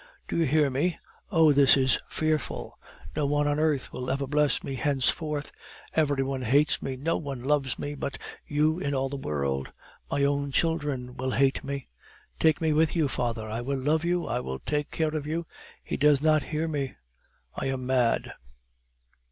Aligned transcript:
Do 0.27 0.35
you 0.37 0.45
hear 0.47 0.71
me? 0.71 0.97
Oh! 1.29 1.51
this 1.53 1.77
is 1.77 1.99
fearful! 2.09 2.79
No 3.15 3.27
one 3.27 3.47
on 3.47 3.59
earth 3.59 3.93
will 3.93 4.09
ever 4.09 4.25
bless 4.25 4.63
me 4.63 4.73
henceforth; 4.73 5.51
every 5.93 6.23
one 6.23 6.41
hates 6.41 6.81
me; 6.81 6.97
no 6.97 7.17
one 7.17 7.43
loves 7.43 7.77
me 7.77 7.93
but 7.93 8.17
you 8.47 8.79
in 8.79 8.95
all 8.95 9.09
the 9.09 9.15
world. 9.15 9.71
My 10.09 10.23
own 10.23 10.51
children 10.51 11.15
will 11.15 11.29
hate 11.29 11.63
me. 11.63 11.87
Take 12.39 12.59
me 12.61 12.73
with 12.73 12.95
you, 12.95 13.07
father; 13.07 13.47
I 13.47 13.61
will 13.61 13.77
love 13.77 14.03
you, 14.03 14.25
I 14.25 14.39
will 14.39 14.57
take 14.57 14.89
care 14.89 15.15
of 15.15 15.27
you. 15.27 15.45
He 15.83 15.97
does 15.97 16.19
not 16.19 16.41
hear 16.49 16.67
me... 16.67 16.95
I 17.55 17.67
am 17.67 17.85
mad..." 17.85 18.33